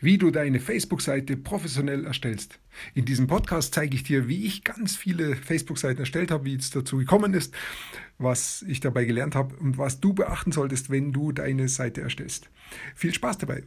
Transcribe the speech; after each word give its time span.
wie 0.00 0.18
du 0.18 0.30
deine 0.30 0.60
Facebook-Seite 0.60 1.36
professionell 1.36 2.04
erstellst. 2.04 2.58
In 2.94 3.04
diesem 3.04 3.26
Podcast 3.26 3.74
zeige 3.74 3.96
ich 3.96 4.04
dir, 4.04 4.28
wie 4.28 4.46
ich 4.46 4.64
ganz 4.64 4.96
viele 4.96 5.36
Facebook-Seiten 5.36 6.00
erstellt 6.00 6.30
habe, 6.30 6.44
wie 6.44 6.54
es 6.54 6.70
dazu 6.70 6.98
gekommen 6.98 7.34
ist, 7.34 7.54
was 8.18 8.64
ich 8.68 8.80
dabei 8.80 9.04
gelernt 9.04 9.34
habe 9.34 9.56
und 9.56 9.78
was 9.78 10.00
du 10.00 10.12
beachten 10.12 10.52
solltest, 10.52 10.90
wenn 10.90 11.12
du 11.12 11.32
deine 11.32 11.68
Seite 11.68 12.02
erstellst. 12.02 12.48
Viel 12.94 13.14
Spaß 13.14 13.38
dabei! 13.38 13.62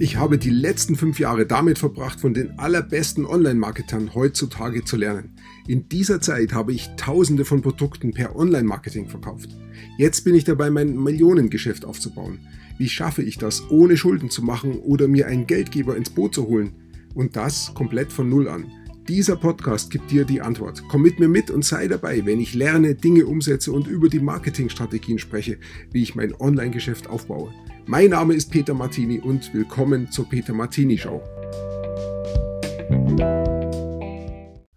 Ich 0.00 0.14
habe 0.14 0.38
die 0.38 0.50
letzten 0.50 0.94
fünf 0.94 1.18
Jahre 1.18 1.44
damit 1.44 1.80
verbracht, 1.80 2.20
von 2.20 2.32
den 2.32 2.56
allerbesten 2.60 3.26
Online-Marketern 3.26 4.14
heutzutage 4.14 4.84
zu 4.84 4.96
lernen. 4.96 5.34
In 5.68 5.86
dieser 5.86 6.18
Zeit 6.22 6.54
habe 6.54 6.72
ich 6.72 6.88
tausende 6.96 7.44
von 7.44 7.60
Produkten 7.60 8.14
per 8.14 8.34
Online-Marketing 8.34 9.06
verkauft. 9.06 9.50
Jetzt 9.98 10.24
bin 10.24 10.34
ich 10.34 10.44
dabei, 10.44 10.70
mein 10.70 10.96
Millionengeschäft 10.96 11.84
aufzubauen. 11.84 12.38
Wie 12.78 12.88
schaffe 12.88 13.22
ich 13.22 13.36
das, 13.36 13.70
ohne 13.70 13.98
Schulden 13.98 14.30
zu 14.30 14.42
machen 14.42 14.78
oder 14.78 15.08
mir 15.08 15.26
einen 15.26 15.46
Geldgeber 15.46 15.94
ins 15.94 16.08
Boot 16.08 16.34
zu 16.34 16.46
holen? 16.46 16.72
Und 17.14 17.36
das 17.36 17.74
komplett 17.74 18.10
von 18.14 18.30
Null 18.30 18.48
an. 18.48 18.64
Dieser 19.08 19.36
Podcast 19.36 19.90
gibt 19.90 20.10
dir 20.10 20.24
die 20.24 20.40
Antwort. 20.40 20.82
Komm 20.88 21.02
mit 21.02 21.20
mir 21.20 21.28
mit 21.28 21.50
und 21.50 21.66
sei 21.66 21.86
dabei, 21.86 22.24
wenn 22.24 22.40
ich 22.40 22.54
lerne, 22.54 22.94
Dinge 22.94 23.26
umsetze 23.26 23.70
und 23.70 23.86
über 23.86 24.08
die 24.08 24.20
Marketingstrategien 24.20 25.18
spreche, 25.18 25.58
wie 25.92 26.02
ich 26.02 26.14
mein 26.14 26.34
Online-Geschäft 26.40 27.08
aufbaue. 27.10 27.52
Mein 27.84 28.08
Name 28.08 28.32
ist 28.32 28.50
Peter 28.50 28.72
Martini 28.72 29.18
und 29.18 29.52
willkommen 29.52 30.10
zur 30.10 30.30
Peter 30.30 30.54
Martini 30.54 30.96
Show. 30.96 31.22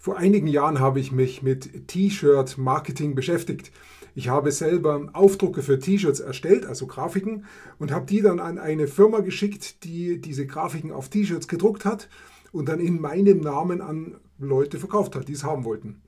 Vor 0.03 0.17
einigen 0.17 0.47
Jahren 0.47 0.79
habe 0.79 0.99
ich 0.99 1.11
mich 1.11 1.43
mit 1.43 1.87
T-Shirt-Marketing 1.87 3.13
beschäftigt. 3.13 3.71
Ich 4.15 4.29
habe 4.29 4.51
selber 4.51 5.07
Aufdrucke 5.13 5.61
für 5.61 5.77
T-Shirts 5.77 6.19
erstellt, 6.19 6.65
also 6.65 6.87
Grafiken, 6.87 7.45
und 7.77 7.91
habe 7.91 8.07
die 8.07 8.23
dann 8.23 8.39
an 8.39 8.57
eine 8.57 8.87
Firma 8.87 9.19
geschickt, 9.19 9.83
die 9.83 10.19
diese 10.19 10.47
Grafiken 10.47 10.91
auf 10.91 11.09
T-Shirts 11.09 11.47
gedruckt 11.47 11.85
hat 11.85 12.09
und 12.51 12.67
dann 12.67 12.79
in 12.79 12.99
meinem 12.99 13.41
Namen 13.41 13.79
an 13.79 14.15
Leute 14.39 14.79
verkauft 14.79 15.15
hat, 15.15 15.27
die 15.27 15.33
es 15.33 15.43
haben 15.43 15.65
wollten. 15.65 16.01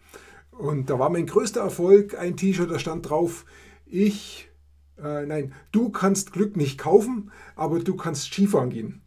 Und 0.49 0.89
da 0.89 0.97
war 0.97 1.11
mein 1.11 1.27
größter 1.27 1.61
Erfolg 1.61 2.17
ein 2.17 2.35
T-Shirt, 2.35 2.71
da 2.71 2.79
stand 2.79 3.07
drauf, 3.07 3.45
ich 3.85 4.49
äh, 4.97 5.27
nein, 5.27 5.53
du 5.71 5.89
kannst 5.89 6.33
Glück 6.33 6.57
nicht 6.57 6.79
kaufen, 6.79 7.31
aber 7.55 7.77
du 7.77 7.95
kannst 7.95 8.33
Skifahren 8.33 8.71
gehen. 8.71 9.03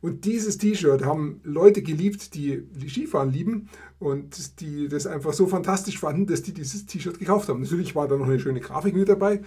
Und 0.00 0.24
dieses 0.24 0.58
T-Shirt 0.58 1.04
haben 1.04 1.40
Leute 1.42 1.82
geliebt, 1.82 2.34
die, 2.34 2.62
die 2.62 2.88
Skifahren 2.88 3.32
lieben 3.32 3.68
und 3.98 4.60
die 4.60 4.88
das 4.88 5.06
einfach 5.06 5.32
so 5.32 5.46
fantastisch 5.46 5.98
fanden, 5.98 6.26
dass 6.26 6.42
die 6.42 6.52
dieses 6.52 6.86
T-Shirt 6.86 7.18
gekauft 7.18 7.48
haben. 7.48 7.60
Natürlich 7.60 7.94
war 7.94 8.08
da 8.08 8.16
noch 8.16 8.26
eine 8.26 8.40
schöne 8.40 8.60
Grafik 8.60 8.94
mit 8.94 9.08
dabei 9.08 9.40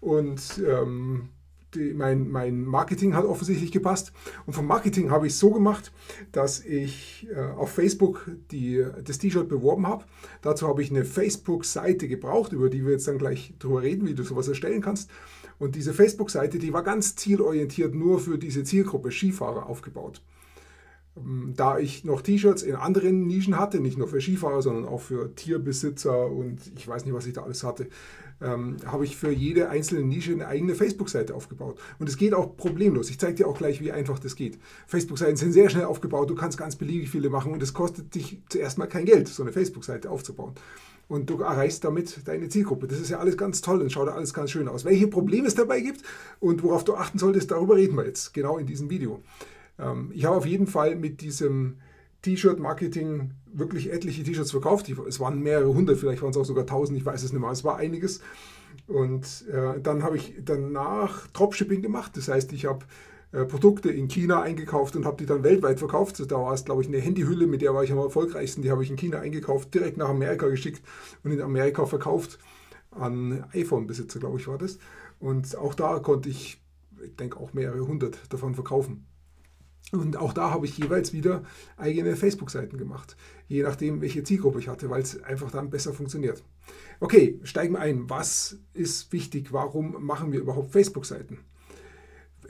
und 0.00 0.62
ähm, 0.66 1.28
die, 1.74 1.92
mein, 1.92 2.30
mein 2.30 2.64
Marketing 2.64 3.14
hat 3.14 3.24
offensichtlich 3.24 3.72
gepasst. 3.72 4.12
Und 4.46 4.54
vom 4.54 4.66
Marketing 4.66 5.10
habe 5.10 5.26
ich 5.26 5.34
es 5.34 5.38
so 5.38 5.50
gemacht, 5.50 5.92
dass 6.32 6.64
ich 6.64 7.28
äh, 7.34 7.40
auf 7.40 7.72
Facebook 7.72 8.30
die, 8.50 8.84
das 9.04 9.18
T-Shirt 9.18 9.48
beworben 9.48 9.86
habe. 9.86 10.04
Dazu 10.40 10.66
habe 10.66 10.82
ich 10.82 10.90
eine 10.90 11.04
Facebook-Seite 11.04 12.08
gebraucht, 12.08 12.52
über 12.52 12.70
die 12.70 12.84
wir 12.84 12.92
jetzt 12.92 13.08
dann 13.08 13.18
gleich 13.18 13.52
drüber 13.58 13.82
reden, 13.82 14.06
wie 14.06 14.14
du 14.14 14.22
sowas 14.22 14.48
erstellen 14.48 14.80
kannst. 14.80 15.10
Und 15.58 15.74
diese 15.74 15.92
Facebook-Seite, 15.92 16.58
die 16.58 16.72
war 16.72 16.82
ganz 16.82 17.16
zielorientiert 17.16 17.94
nur 17.94 18.20
für 18.20 18.38
diese 18.38 18.64
Zielgruppe 18.64 19.10
Skifahrer 19.10 19.66
aufgebaut. 19.66 20.22
Ähm, 21.24 21.54
da 21.56 21.78
ich 21.78 22.04
noch 22.04 22.22
T-Shirts 22.22 22.62
in 22.62 22.74
anderen 22.74 23.26
Nischen 23.26 23.58
hatte, 23.58 23.80
nicht 23.80 23.98
nur 23.98 24.08
für 24.08 24.20
Skifahrer, 24.20 24.62
sondern 24.62 24.86
auch 24.86 25.00
für 25.00 25.34
Tierbesitzer 25.34 26.30
und 26.30 26.58
ich 26.76 26.86
weiß 26.86 27.04
nicht, 27.04 27.14
was 27.14 27.26
ich 27.26 27.34
da 27.34 27.42
alles 27.42 27.64
hatte, 27.64 27.88
ähm, 28.40 28.76
habe 28.86 29.04
ich 29.04 29.16
für 29.16 29.30
jede 29.30 29.68
einzelne 29.68 30.02
Nische 30.02 30.32
eine 30.32 30.46
eigene 30.46 30.74
Facebook-Seite 30.74 31.34
aufgebaut. 31.34 31.78
Und 31.98 32.08
es 32.08 32.16
geht 32.16 32.34
auch 32.34 32.56
problemlos. 32.56 33.10
Ich 33.10 33.18
zeige 33.18 33.34
dir 33.34 33.48
auch 33.48 33.58
gleich, 33.58 33.80
wie 33.80 33.90
einfach 33.92 34.18
das 34.18 34.36
geht. 34.36 34.58
Facebook-Seiten 34.86 35.36
sind 35.36 35.52
sehr 35.52 35.68
schnell 35.70 35.84
aufgebaut, 35.84 36.30
du 36.30 36.34
kannst 36.34 36.58
ganz 36.58 36.76
beliebig 36.76 37.10
viele 37.10 37.30
machen 37.30 37.52
und 37.52 37.62
es 37.62 37.74
kostet 37.74 38.14
dich 38.14 38.40
zuerst 38.48 38.78
mal 38.78 38.86
kein 38.86 39.04
Geld, 39.04 39.28
so 39.28 39.42
eine 39.42 39.52
Facebook-Seite 39.52 40.10
aufzubauen 40.10 40.54
und 41.08 41.30
du 41.30 41.40
erreichst 41.40 41.84
damit 41.84 42.26
deine 42.26 42.48
Zielgruppe. 42.48 42.86
Das 42.86 43.00
ist 43.00 43.10
ja 43.10 43.18
alles 43.18 43.36
ganz 43.36 43.60
toll 43.62 43.80
und 43.80 43.90
schaut 43.90 44.08
alles 44.08 44.34
ganz 44.34 44.50
schön 44.50 44.68
aus. 44.68 44.84
Welche 44.84 45.08
Probleme 45.08 45.48
es 45.48 45.54
dabei 45.54 45.80
gibt 45.80 46.02
und 46.38 46.62
worauf 46.62 46.84
du 46.84 46.94
achten 46.94 47.18
solltest, 47.18 47.50
darüber 47.50 47.76
reden 47.76 47.96
wir 47.96 48.04
jetzt 48.04 48.34
genau 48.34 48.58
in 48.58 48.66
diesem 48.66 48.90
Video. 48.90 49.22
Ähm, 49.78 50.10
ich 50.14 50.24
habe 50.24 50.36
auf 50.36 50.46
jeden 50.46 50.66
Fall 50.66 50.96
mit 50.96 51.20
diesem 51.20 51.78
T-Shirt-Marketing 52.22 53.32
wirklich 53.52 53.92
etliche 53.92 54.24
T-Shirts 54.24 54.50
verkauft. 54.50 54.88
Es 54.88 55.20
waren 55.20 55.40
mehrere 55.40 55.72
hundert, 55.72 55.98
vielleicht 55.98 56.22
waren 56.22 56.30
es 56.30 56.36
auch 56.36 56.44
sogar 56.44 56.66
tausend, 56.66 56.98
ich 56.98 57.06
weiß 57.06 57.22
es 57.22 57.32
nicht 57.32 57.40
mehr. 57.40 57.50
Es 57.50 57.64
war 57.64 57.76
einiges. 57.76 58.20
Und 58.86 59.46
äh, 59.48 59.80
dann 59.80 60.02
habe 60.02 60.16
ich 60.16 60.34
danach 60.44 61.26
Dropshipping 61.28 61.82
gemacht. 61.82 62.16
Das 62.16 62.28
heißt, 62.28 62.52
ich 62.52 62.66
habe 62.66 62.86
äh, 63.32 63.44
Produkte 63.44 63.90
in 63.90 64.08
China 64.08 64.40
eingekauft 64.42 64.96
und 64.96 65.04
habe 65.04 65.18
die 65.18 65.26
dann 65.26 65.42
weltweit 65.42 65.78
verkauft. 65.78 66.20
Da 66.30 66.36
war 66.36 66.54
es, 66.54 66.64
glaube 66.64 66.82
ich, 66.82 66.88
eine 66.88 66.98
Handyhülle, 66.98 67.46
mit 67.46 67.62
der 67.62 67.74
war 67.74 67.84
ich 67.84 67.92
am 67.92 67.98
erfolgreichsten. 67.98 68.62
Die 68.62 68.70
habe 68.70 68.82
ich 68.82 68.90
in 68.90 68.96
China 68.96 69.20
eingekauft, 69.20 69.74
direkt 69.74 69.96
nach 69.96 70.08
Amerika 70.08 70.48
geschickt 70.48 70.82
und 71.22 71.32
in 71.32 71.40
Amerika 71.40 71.86
verkauft 71.86 72.38
an 72.90 73.44
iPhone-Besitzer, 73.52 74.18
glaube 74.18 74.38
ich, 74.38 74.48
war 74.48 74.58
das. 74.58 74.78
Und 75.20 75.56
auch 75.56 75.74
da 75.74 75.98
konnte 75.98 76.30
ich, 76.30 76.62
ich 77.04 77.16
denke, 77.16 77.38
auch 77.38 77.52
mehrere 77.52 77.86
hundert 77.86 78.32
davon 78.32 78.54
verkaufen. 78.54 79.06
Und 79.90 80.18
auch 80.18 80.34
da 80.34 80.50
habe 80.50 80.66
ich 80.66 80.76
jeweils 80.76 81.12
wieder 81.12 81.42
eigene 81.76 82.14
Facebook-Seiten 82.14 82.76
gemacht, 82.76 83.16
je 83.46 83.62
nachdem, 83.62 84.02
welche 84.02 84.22
Zielgruppe 84.22 84.58
ich 84.58 84.68
hatte, 84.68 84.90
weil 84.90 85.02
es 85.02 85.22
einfach 85.22 85.50
dann 85.50 85.70
besser 85.70 85.94
funktioniert. 85.94 86.42
Okay, 87.00 87.40
steigen 87.42 87.74
wir 87.74 87.80
ein. 87.80 88.10
Was 88.10 88.58
ist 88.74 89.10
wichtig? 89.12 89.52
Warum 89.52 90.04
machen 90.04 90.32
wir 90.32 90.40
überhaupt 90.40 90.72
Facebook-Seiten? 90.72 91.38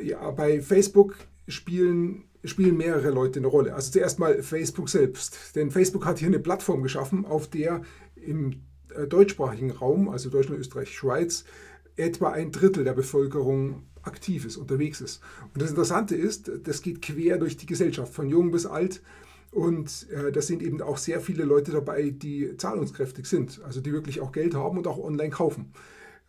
Ja, 0.00 0.30
bei 0.32 0.60
Facebook 0.60 1.16
spielen, 1.46 2.24
spielen 2.44 2.76
mehrere 2.76 3.10
Leute 3.10 3.38
eine 3.38 3.48
Rolle. 3.48 3.74
Also 3.74 3.92
zuerst 3.92 4.18
mal 4.18 4.42
Facebook 4.42 4.88
selbst. 4.88 5.54
Denn 5.54 5.70
Facebook 5.70 6.06
hat 6.06 6.18
hier 6.18 6.28
eine 6.28 6.40
Plattform 6.40 6.82
geschaffen, 6.82 7.24
auf 7.24 7.48
der 7.48 7.82
im 8.16 8.62
äh, 8.94 9.06
deutschsprachigen 9.06 9.70
Raum, 9.70 10.08
also 10.08 10.28
Deutschland, 10.28 10.60
Österreich, 10.60 10.92
Schweiz, 10.92 11.44
etwa 11.96 12.30
ein 12.30 12.50
Drittel 12.50 12.84
der 12.84 12.94
Bevölkerung 12.94 13.82
aktiv 14.08 14.44
ist, 14.44 14.56
unterwegs 14.56 15.00
ist. 15.00 15.20
Und 15.54 15.62
das 15.62 15.70
Interessante 15.70 16.16
ist, 16.16 16.50
das 16.64 16.82
geht 16.82 17.02
quer 17.02 17.38
durch 17.38 17.56
die 17.56 17.66
Gesellschaft, 17.66 18.12
von 18.12 18.28
jung 18.28 18.50
bis 18.50 18.66
alt. 18.66 19.00
Und 19.50 20.08
äh, 20.10 20.32
das 20.32 20.46
sind 20.46 20.62
eben 20.62 20.82
auch 20.82 20.98
sehr 20.98 21.20
viele 21.20 21.44
Leute 21.44 21.72
dabei, 21.72 22.10
die 22.10 22.56
zahlungskräftig 22.56 23.26
sind, 23.26 23.60
also 23.64 23.80
die 23.80 23.92
wirklich 23.92 24.20
auch 24.20 24.32
Geld 24.32 24.54
haben 24.54 24.76
und 24.76 24.86
auch 24.86 24.98
online 24.98 25.30
kaufen. 25.30 25.72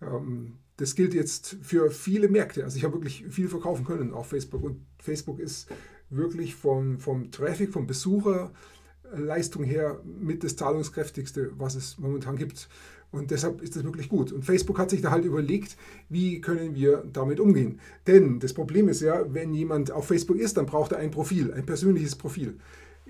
Ähm, 0.02 0.54
das 0.78 0.96
gilt 0.96 1.14
jetzt 1.14 1.58
für 1.62 1.92
viele 1.92 2.30
Märkte. 2.30 2.64
Also 2.64 2.78
ich 2.78 2.86
habe 2.86 2.94
wirklich 2.94 3.26
viel 3.30 3.50
verkaufen 3.50 3.84
können 3.84 4.14
auf 4.14 4.28
Facebook. 4.28 4.64
Und 4.64 4.86
Facebook 5.00 5.40
ist 5.40 5.68
wirklich 6.10 6.56
vom, 6.56 7.00
vom 7.00 7.32
Traffic, 7.32 7.74
vom 7.74 7.86
Besucherleistung 7.86 9.66
her 9.66 10.02
mit 10.06 10.44
das 10.44 10.56
zahlungskräftigste, 10.56 11.52
was 11.58 11.76
es 11.76 11.98
momentan 11.98 12.38
gibt. 12.38 12.70
Und 13.12 13.32
deshalb 13.32 13.62
ist 13.62 13.76
das 13.76 13.84
wirklich 13.84 14.08
gut. 14.10 14.32
Und 14.32 14.46
Facebook 14.46 14.78
hat 14.78 14.92
sich 14.92 15.02
da 15.02 15.12
halt 15.12 15.26
überlegt, 15.26 15.78
wie 16.10 16.42
können 16.42 16.76
wir 16.76 17.04
damit 17.12 17.40
umgehen. 17.40 17.80
Denn 18.06 18.40
das 18.40 18.54
Problem 18.54 18.88
ist 18.88 19.02
ja, 19.02 19.34
wenn 19.34 19.54
jemand 19.54 19.92
auf 19.92 20.08
Facebook 20.08 20.38
ist, 20.38 20.58
dann 20.58 20.68
braucht 20.68 20.92
er 20.92 21.00
ein 21.00 21.10
Profil, 21.10 21.52
ein 21.54 21.66
persönliches 21.66 22.16
Profil. 22.16 22.58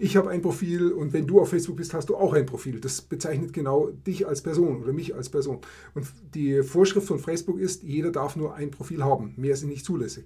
Ich 0.02 0.16
habe 0.16 0.30
ein 0.30 0.42
Profil 0.42 0.94
und 0.94 1.12
wenn 1.12 1.28
du 1.28 1.42
auf 1.42 1.50
Facebook 1.50 1.76
bist, 1.76 1.94
hast 1.94 2.08
du 2.08 2.16
auch 2.16 2.32
ein 2.32 2.46
Profil. 2.46 2.80
Das 2.80 3.02
bezeichnet 3.02 3.52
genau 3.52 3.90
dich 3.90 4.26
als 4.26 4.42
Person 4.42 4.82
oder 4.82 4.94
mich 4.94 5.14
als 5.14 5.28
Person. 5.28 5.60
Und 5.94 6.08
die 6.34 6.64
Vorschrift 6.64 7.06
von 7.06 7.20
Facebook 7.20 7.60
ist, 7.60 7.84
jeder 7.84 8.12
darf 8.12 8.38
nur 8.38 8.56
ein 8.56 8.72
Profil 8.72 9.04
haben. 9.04 9.34
Mehr 9.36 9.52
ist 9.52 9.66
nicht 9.66 9.84
zulässig. 9.84 10.24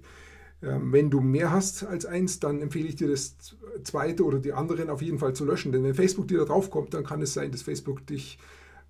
Ähm, 0.62 0.92
wenn 0.92 1.10
du 1.10 1.20
mehr 1.20 1.50
hast 1.50 1.84
als 1.84 2.06
eins, 2.06 2.38
dann 2.38 2.62
empfehle 2.62 2.86
ich 2.86 2.94
dir 2.94 3.08
das 3.08 3.36
zweite 3.82 4.24
oder 4.24 4.38
die 4.38 4.52
anderen 4.52 4.90
auf 4.90 5.02
jeden 5.02 5.18
Fall 5.18 5.34
zu 5.34 5.44
löschen. 5.44 5.72
Denn 5.72 5.82
wenn 5.82 5.94
Facebook 5.94 6.28
dir 6.28 6.38
da 6.38 6.44
drauf 6.44 6.70
kommt, 6.70 6.94
dann 6.94 7.02
kann 7.02 7.20
es 7.20 7.34
sein, 7.34 7.50
dass 7.50 7.62
Facebook 7.62 8.06
dich 8.06 8.38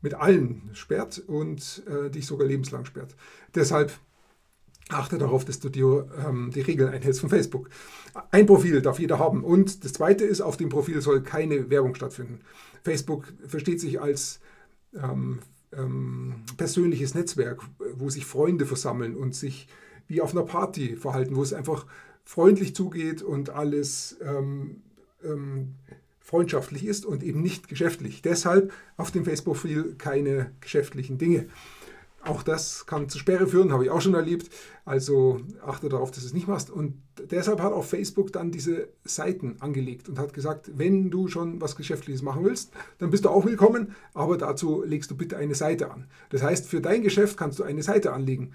mit 0.04 0.12
allen 0.12 0.68
sperrt 0.74 1.18
und 1.26 1.82
äh, 1.88 2.10
dich 2.10 2.26
sogar 2.26 2.46
lebenslang 2.46 2.84
sperrt. 2.84 3.16
Deshalb 3.54 3.90
achte 4.90 5.16
darauf, 5.16 5.46
dass 5.46 5.60
du 5.60 5.70
dir 5.70 6.06
ähm, 6.26 6.50
die 6.54 6.60
Regeln 6.60 6.92
einhältst 6.92 7.22
von 7.22 7.30
Facebook. 7.30 7.70
Ein 8.30 8.44
Profil 8.44 8.82
darf 8.82 8.98
jeder 8.98 9.18
haben. 9.18 9.42
Und 9.42 9.82
das 9.82 9.94
Zweite 9.94 10.24
ist, 10.24 10.42
auf 10.42 10.58
dem 10.58 10.68
Profil 10.68 11.00
soll 11.00 11.22
keine 11.22 11.70
Werbung 11.70 11.94
stattfinden. 11.94 12.40
Facebook 12.82 13.32
versteht 13.48 13.80
sich 13.80 13.98
als 13.98 14.40
ähm, 14.94 15.38
ähm, 15.72 16.34
persönliches 16.58 17.14
Netzwerk, 17.14 17.62
wo 17.94 18.10
sich 18.10 18.26
Freunde 18.26 18.66
versammeln 18.66 19.16
und 19.16 19.34
sich 19.34 19.68
wie 20.06 20.20
auf 20.20 20.32
einer 20.32 20.44
Party 20.44 20.96
verhalten, 20.96 21.34
wo 21.34 21.42
es 21.42 21.54
einfach 21.54 21.86
freundlich 22.24 22.74
zugeht 22.76 23.22
und 23.22 23.48
alles 23.48 24.18
ähm, 24.20 24.82
ähm, 25.24 25.76
freundschaftlich 26.24 26.84
ist 26.84 27.06
und 27.06 27.22
eben 27.22 27.42
nicht 27.42 27.68
geschäftlich. 27.68 28.22
Deshalb 28.22 28.72
auf 28.96 29.10
dem 29.10 29.24
Facebook-Profil 29.24 29.94
keine 29.98 30.50
geschäftlichen 30.60 31.18
Dinge. 31.18 31.46
Auch 32.22 32.42
das 32.42 32.86
kann 32.86 33.10
zu 33.10 33.18
Sperre 33.18 33.46
führen, 33.46 33.70
habe 33.70 33.84
ich 33.84 33.90
auch 33.90 34.00
schon 34.00 34.14
erlebt. 34.14 34.48
Also 34.86 35.42
achte 35.64 35.90
darauf, 35.90 36.10
dass 36.10 36.20
du 36.20 36.28
es 36.28 36.32
nicht 36.32 36.48
machst. 36.48 36.70
Und 36.70 36.94
deshalb 37.30 37.60
hat 37.60 37.74
auch 37.74 37.84
Facebook 37.84 38.32
dann 38.32 38.50
diese 38.50 38.88
Seiten 39.04 39.56
angelegt 39.60 40.08
und 40.08 40.18
hat 40.18 40.32
gesagt, 40.32 40.70
wenn 40.78 41.10
du 41.10 41.28
schon 41.28 41.60
was 41.60 41.76
Geschäftliches 41.76 42.22
machen 42.22 42.42
willst, 42.42 42.72
dann 42.98 43.10
bist 43.10 43.26
du 43.26 43.28
auch 43.28 43.44
willkommen, 43.44 43.94
aber 44.14 44.38
dazu 44.38 44.82
legst 44.82 45.10
du 45.10 45.16
bitte 45.16 45.36
eine 45.36 45.54
Seite 45.54 45.90
an. 45.90 46.06
Das 46.30 46.42
heißt, 46.42 46.66
für 46.66 46.80
dein 46.80 47.02
Geschäft 47.02 47.36
kannst 47.36 47.58
du 47.58 47.62
eine 47.62 47.82
Seite 47.82 48.14
anlegen. 48.14 48.52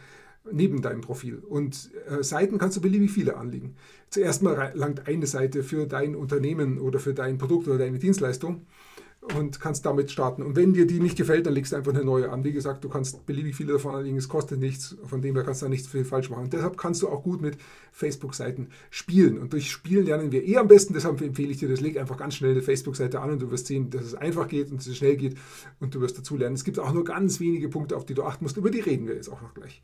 Neben 0.52 0.82
deinem 0.82 1.02
Profil. 1.02 1.38
Und 1.48 1.92
äh, 2.08 2.24
Seiten 2.24 2.58
kannst 2.58 2.78
du 2.78 2.82
beliebig 2.82 3.12
viele 3.12 3.38
anlegen. 3.38 3.76
Zuerst 4.10 4.42
mal 4.42 4.72
langt 4.76 5.08
eine 5.08 5.28
Seite 5.28 5.64
für 5.64 5.86
dein 5.86 6.16
Unternehmen 6.16 6.80
oder 6.80 7.00
für 7.00 7.14
dein 7.14 7.38
Produkt 7.38 7.68
oder 7.68 7.78
deine 7.78 8.00
Dienstleistung 8.00 8.66
und 9.22 9.60
kannst 9.60 9.86
damit 9.86 10.12
starten. 10.12 10.42
Und 10.42 10.56
wenn 10.56 10.74
dir 10.74 10.88
die 10.88 11.00
nicht 11.00 11.18
gefällt, 11.18 11.46
dann 11.46 11.54
legst 11.54 11.72
du 11.72 11.76
einfach 11.76 11.94
eine 11.94 12.04
neue 12.04 12.32
an. 12.32 12.44
Wie 12.44 12.54
gesagt, 12.54 12.84
du 12.84 12.90
kannst 12.90 13.26
beliebig 13.26 13.56
viele 13.56 13.74
davon 13.74 13.96
anlegen, 13.96 14.18
es 14.18 14.30
kostet 14.30 14.60
nichts, 14.60 14.96
von 15.04 15.22
dem 15.22 15.36
her 15.36 15.44
kannst 15.44 15.62
du 15.62 15.66
da 15.66 15.70
nichts 15.70 15.88
viel 15.88 16.06
falsch 16.06 16.30
machen. 16.30 16.46
Und 16.46 16.54
deshalb 16.54 16.78
kannst 16.78 17.02
du 17.02 17.10
auch 17.10 17.22
gut 17.22 17.42
mit 17.42 17.58
Facebook-Seiten 17.92 18.70
spielen. 18.90 19.38
Und 19.38 19.52
durch 19.52 19.70
Spielen 19.70 20.06
lernen 20.06 20.32
wir 20.32 20.44
eh 20.48 20.58
am 20.58 20.68
besten, 20.68 20.94
deshalb 20.94 21.22
empfehle 21.22 21.52
ich 21.52 21.58
dir 21.58 21.68
das, 21.68 21.82
leg 21.82 21.98
einfach 21.98 22.18
ganz 22.18 22.36
schnell 22.36 22.52
eine 22.52 22.62
Facebook-Seite 22.62 23.20
an 23.20 23.32
und 23.32 23.42
du 23.42 23.52
wirst 23.52 23.68
sehen, 23.68 23.90
dass 23.90 24.06
es 24.06 24.16
einfach 24.16 24.48
geht 24.48 24.72
und 24.72 24.80
dass 24.80 24.88
es 24.88 24.98
schnell 24.98 25.18
geht 25.18 25.38
und 25.80 25.94
du 25.94 26.02
wirst 26.02 26.18
dazu 26.18 26.38
lernen. 26.38 26.56
Es 26.56 26.64
gibt 26.64 26.80
auch 26.80 26.94
nur 26.94 27.04
ganz 27.04 27.40
wenige 27.40 27.68
Punkte, 27.68 27.98
auf 27.98 28.06
die 28.06 28.14
du 28.14 28.24
achten 28.24 28.46
musst, 28.46 28.58
über 28.58 28.72
die 28.72 28.80
reden 28.80 29.08
wir 29.08 29.16
jetzt 29.16 29.30
auch 29.30 29.42
noch 29.42 29.54
gleich. 29.54 29.82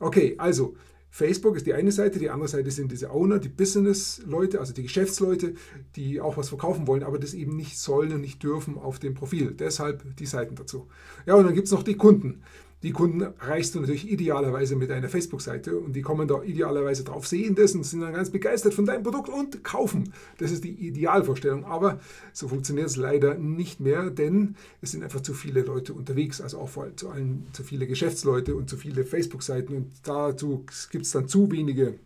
Okay, 0.00 0.34
also 0.38 0.74
Facebook 1.10 1.56
ist 1.56 1.66
die 1.66 1.74
eine 1.74 1.92
Seite, 1.92 2.18
die 2.18 2.30
andere 2.30 2.48
Seite 2.48 2.70
sind 2.70 2.90
diese 2.90 3.10
Owner, 3.10 3.38
die 3.38 3.48
Business-Leute, 3.48 4.60
also 4.60 4.72
die 4.72 4.84
Geschäftsleute, 4.84 5.54
die 5.96 6.20
auch 6.20 6.36
was 6.36 6.48
verkaufen 6.48 6.86
wollen, 6.86 7.02
aber 7.02 7.18
das 7.18 7.34
eben 7.34 7.56
nicht 7.56 7.78
sollen 7.78 8.12
und 8.12 8.20
nicht 8.20 8.42
dürfen 8.42 8.78
auf 8.78 8.98
dem 8.98 9.14
Profil. 9.14 9.52
Deshalb 9.52 10.16
die 10.16 10.26
Seiten 10.26 10.54
dazu. 10.54 10.88
Ja, 11.26 11.34
und 11.34 11.44
dann 11.44 11.54
gibt 11.54 11.66
es 11.66 11.72
noch 11.72 11.82
die 11.82 11.96
Kunden. 11.96 12.42
Die 12.82 12.92
Kunden 12.92 13.20
erreichst 13.20 13.74
du 13.74 13.80
natürlich 13.80 14.10
idealerweise 14.10 14.74
mit 14.74 14.90
einer 14.90 15.10
Facebook-Seite 15.10 15.78
und 15.78 15.94
die 15.94 16.00
kommen 16.00 16.26
da 16.26 16.42
idealerweise 16.42 17.04
drauf, 17.04 17.26
sehen 17.26 17.54
das 17.54 17.74
und 17.74 17.84
sind 17.84 18.00
dann 18.00 18.14
ganz 18.14 18.30
begeistert 18.30 18.72
von 18.72 18.86
deinem 18.86 19.02
Produkt 19.02 19.28
und 19.28 19.62
kaufen. 19.62 20.14
Das 20.38 20.50
ist 20.50 20.64
die 20.64 20.70
Idealvorstellung. 20.70 21.64
Aber 21.64 22.00
so 22.32 22.48
funktioniert 22.48 22.86
es 22.86 22.96
leider 22.96 23.34
nicht 23.34 23.80
mehr, 23.80 24.10
denn 24.10 24.56
es 24.80 24.92
sind 24.92 25.02
einfach 25.04 25.20
zu 25.20 25.34
viele 25.34 25.60
Leute 25.60 25.92
unterwegs, 25.92 26.40
also 26.40 26.58
auch 26.58 26.70
vor 26.70 26.84
allem 26.84 26.96
zu, 26.96 27.10
allen, 27.10 27.46
zu 27.52 27.64
viele 27.64 27.86
Geschäftsleute 27.86 28.54
und 28.54 28.70
zu 28.70 28.78
viele 28.78 29.04
Facebook-Seiten 29.04 29.74
und 29.74 29.92
dazu 30.04 30.64
gibt 30.90 31.04
es 31.04 31.10
dann 31.10 31.28
zu 31.28 31.50
wenige 31.50 31.98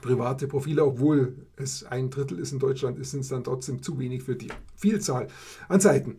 private 0.00 0.48
Profile, 0.48 0.84
obwohl 0.84 1.36
es 1.56 1.84
ein 1.84 2.10
Drittel 2.10 2.38
ist 2.38 2.52
in 2.52 2.58
Deutschland, 2.58 3.04
sind 3.04 3.20
es 3.20 3.28
dann 3.28 3.44
trotzdem 3.44 3.82
zu 3.82 3.98
wenig 3.98 4.22
für 4.22 4.34
die 4.34 4.48
Vielzahl 4.74 5.28
an 5.68 5.80
Seiten. 5.80 6.16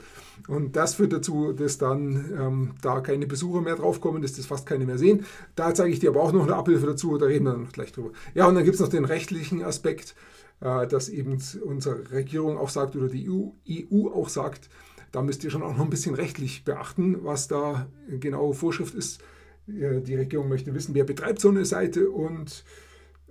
Und 0.48 0.76
das 0.76 0.96
führt 0.96 1.14
dazu, 1.14 1.54
dass 1.54 1.78
dann 1.78 2.34
ähm, 2.38 2.76
da 2.82 3.02
keine 3.02 3.28
Besucher 3.28 3.62
mehr 3.62 3.76
draufkommen, 3.76 4.22
dass 4.22 4.34
das 4.34 4.46
fast 4.46 4.66
keine 4.66 4.86
mehr 4.86 4.98
sehen. 4.98 5.26
Da 5.56 5.74
zeige 5.74 5.92
ich 5.92 6.00
dir 6.00 6.12
aber 6.12 6.22
auch 6.22 6.32
noch 6.32 6.44
eine 6.44 6.56
Abhilfe 6.56 6.86
dazu, 6.86 7.18
da 7.18 7.26
reden 7.26 7.46
wir 7.46 7.58
noch 7.58 7.72
gleich 7.72 7.92
drüber. 7.92 8.12
Ja, 8.34 8.48
und 8.48 8.56
dann 8.56 8.64
gibt 8.64 8.76
es 8.76 8.82
noch 8.82 8.90
den 8.90 9.06
rechtlichen 9.06 9.64
Aspekt, 9.64 10.16
äh, 10.62 10.88
dass 10.88 11.10
eben 11.10 11.38
unsere 11.64 12.12
Regierung 12.12 12.58
auch 12.58 12.70
sagt 12.70 12.96
oder 12.96 13.10
die 13.10 13.30
EU, 13.30 13.50
EU 13.70 14.08
auch 14.10 14.30
sagt, 14.30 14.70
da 15.12 15.22
müsst 15.22 15.44
ihr 15.44 15.52
schon 15.52 15.62
auch 15.62 15.78
noch 15.78 15.84
ein 15.84 15.90
bisschen 15.90 16.16
rechtlich 16.16 16.64
beachten, 16.64 17.24
was 17.24 17.48
da 17.48 17.88
genau 18.10 18.52
Vorschrift 18.54 18.96
ist. 18.96 19.22
Die 19.68 20.16
Regierung 20.16 20.50
möchte 20.50 20.74
wissen, 20.74 20.96
wer 20.96 21.06
betreibt 21.06 21.40
so 21.40 21.50
eine 21.50 21.66
Seite 21.66 22.10
und 22.10 22.66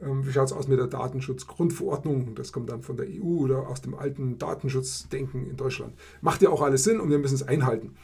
wie 0.02 0.32
schaut 0.32 0.46
es 0.46 0.52
aus 0.52 0.68
mit 0.68 0.78
der 0.78 0.88
Datenschutzgrundverordnung? 0.88 2.34
Das 2.34 2.52
kommt 2.52 2.70
dann 2.70 2.82
von 2.82 2.96
der 2.96 3.06
EU 3.08 3.42
oder 3.42 3.68
aus 3.68 3.80
dem 3.82 3.94
alten 3.94 4.38
Datenschutzdenken 4.38 5.48
in 5.48 5.56
Deutschland. 5.56 5.94
Macht 6.20 6.42
ja 6.42 6.50
auch 6.50 6.62
alles 6.62 6.84
Sinn 6.84 7.00
und 7.00 7.10
wir 7.10 7.18
müssen 7.18 7.34
es 7.34 7.42
einhalten. 7.42 7.94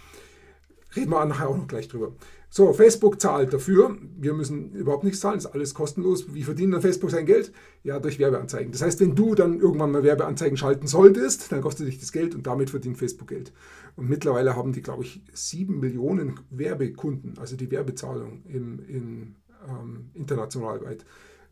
Reden 0.97 1.11
wir 1.11 1.25
nachher 1.25 1.49
auch 1.49 1.57
noch 1.57 1.67
gleich 1.67 1.89
drüber. 1.89 2.13
So, 2.51 2.73
Facebook 2.73 3.21
zahlt 3.21 3.53
dafür. 3.53 3.99
Wir 4.17 4.33
müssen 4.33 4.73
überhaupt 4.73 5.05
nichts 5.05 5.21
zahlen, 5.21 5.37
ist 5.37 5.47
alles 5.47 5.75
kostenlos. 5.75 6.33
Wie 6.33 6.45
verdient 6.45 6.73
dann 6.73 6.81
Facebook 6.81 7.11
sein 7.11 7.27
Geld? 7.27 7.53
Ja, 7.85 7.99
durch 7.99 8.19
Werbeanzeigen. 8.19 8.73
Das 8.73 8.81
heißt, 8.81 9.01
wenn 9.01 9.15
du 9.15 9.35
dann 9.35 9.61
irgendwann 9.61 9.91
mal 9.91 10.03
Werbeanzeigen 10.03 10.57
schalten 10.57 10.87
solltest, 10.87 11.53
dann 11.53 11.61
kostet 11.61 11.89
dich 11.89 12.01
das 12.01 12.11
Geld 12.11 12.35
und 12.35 12.47
damit 12.47 12.71
verdient 12.71 12.97
Facebook 12.97 13.29
Geld. 13.29 13.53
Und 13.97 14.09
mittlerweile 14.09 14.57
haben 14.57 14.73
die, 14.73 14.81
glaube 14.81 15.03
ich, 15.03 15.21
sieben 15.35 15.79
Millionen 15.81 16.41
Werbekunden, 16.49 17.37
also 17.39 17.55
die 17.55 17.71
Werbezahlung 17.71 18.43
im, 18.47 18.79
in, 18.89 19.35
ähm, 19.69 20.11
international 20.15 20.83
weit. 20.83 21.05